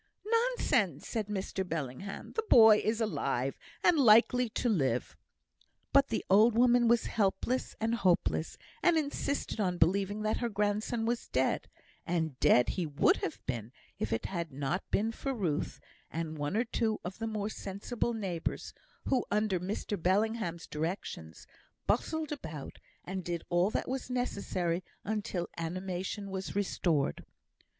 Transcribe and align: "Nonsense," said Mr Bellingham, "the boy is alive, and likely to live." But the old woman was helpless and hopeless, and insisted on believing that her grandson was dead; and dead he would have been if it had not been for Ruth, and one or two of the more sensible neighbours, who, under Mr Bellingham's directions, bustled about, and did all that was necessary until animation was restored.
"Nonsense," 0.25 1.07
said 1.07 1.27
Mr 1.27 1.63
Bellingham, 1.63 2.31
"the 2.31 2.41
boy 2.49 2.77
is 2.83 2.99
alive, 3.01 3.55
and 3.83 3.99
likely 3.99 4.49
to 4.49 4.67
live." 4.67 5.15
But 5.93 6.07
the 6.07 6.25
old 6.27 6.55
woman 6.57 6.87
was 6.87 7.05
helpless 7.05 7.75
and 7.79 7.93
hopeless, 7.93 8.57
and 8.81 8.97
insisted 8.97 9.59
on 9.59 9.77
believing 9.77 10.23
that 10.23 10.37
her 10.37 10.49
grandson 10.49 11.05
was 11.05 11.27
dead; 11.27 11.67
and 12.03 12.39
dead 12.39 12.69
he 12.69 12.87
would 12.87 13.17
have 13.17 13.45
been 13.45 13.71
if 13.99 14.11
it 14.11 14.25
had 14.25 14.51
not 14.51 14.81
been 14.89 15.11
for 15.11 15.35
Ruth, 15.35 15.79
and 16.09 16.35
one 16.35 16.57
or 16.57 16.65
two 16.65 16.99
of 17.03 17.19
the 17.19 17.27
more 17.27 17.49
sensible 17.51 18.15
neighbours, 18.15 18.73
who, 19.05 19.23
under 19.29 19.59
Mr 19.59 20.01
Bellingham's 20.01 20.65
directions, 20.65 21.45
bustled 21.85 22.31
about, 22.31 22.79
and 23.05 23.23
did 23.23 23.43
all 23.49 23.69
that 23.69 23.87
was 23.87 24.09
necessary 24.09 24.83
until 25.05 25.47
animation 25.59 26.31
was 26.31 26.55
restored. 26.55 27.23